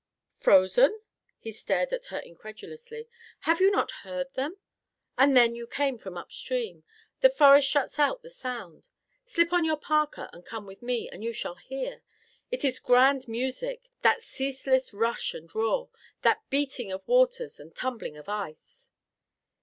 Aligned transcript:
"Frozen?" 0.35 0.99
he 1.37 1.51
stared 1.51 1.93
at 1.93 2.07
her 2.07 2.17
incredulously. 2.17 3.07
"Have 3.41 3.61
you 3.61 3.69
not 3.69 3.91
heard 4.01 4.33
them? 4.33 4.57
Ah, 5.15 5.27
then, 5.27 5.53
you 5.55 5.67
came 5.67 5.99
from 5.99 6.17
up 6.17 6.31
stream. 6.31 6.83
The 7.19 7.29
forest 7.29 7.69
shuts 7.69 7.99
out 7.99 8.23
the 8.23 8.31
sound. 8.31 8.89
Slip 9.27 9.53
on 9.53 9.63
your 9.63 9.77
parka 9.77 10.27
and 10.33 10.43
come 10.43 10.65
with 10.65 10.81
me, 10.81 11.07
and 11.07 11.23
you 11.23 11.33
shall 11.33 11.53
hear. 11.53 12.01
It 12.49 12.65
is 12.65 12.79
grand 12.79 13.27
music, 13.27 13.91
that 14.01 14.23
ceaseless 14.23 14.91
rush 14.91 15.35
and 15.35 15.53
roar, 15.53 15.91
that 16.23 16.49
beating 16.49 16.91
of 16.91 17.07
waters 17.07 17.59
and 17.59 17.75
tumbling 17.75 18.17
of 18.17 18.27
ice." 18.27 18.89